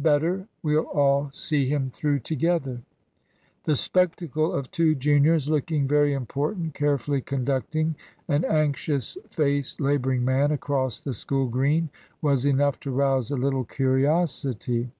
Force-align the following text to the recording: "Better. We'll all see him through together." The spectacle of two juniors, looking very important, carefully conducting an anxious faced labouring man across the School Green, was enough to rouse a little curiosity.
"Better. 0.00 0.46
We'll 0.62 0.84
all 0.84 1.30
see 1.32 1.66
him 1.66 1.88
through 1.88 2.18
together." 2.18 2.82
The 3.64 3.74
spectacle 3.74 4.52
of 4.52 4.70
two 4.70 4.94
juniors, 4.94 5.48
looking 5.48 5.88
very 5.88 6.12
important, 6.12 6.74
carefully 6.74 7.22
conducting 7.22 7.94
an 8.28 8.44
anxious 8.44 9.16
faced 9.30 9.80
labouring 9.80 10.26
man 10.26 10.52
across 10.52 11.00
the 11.00 11.14
School 11.14 11.46
Green, 11.48 11.88
was 12.20 12.44
enough 12.44 12.78
to 12.80 12.90
rouse 12.90 13.30
a 13.30 13.36
little 13.36 13.64
curiosity. 13.64 14.90